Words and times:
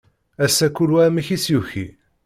Ass-a 0.45 0.67
kul 0.75 0.91
wa 0.93 1.01
amek 1.07 1.27
i 1.35 1.37
s-yuki. 1.43 1.85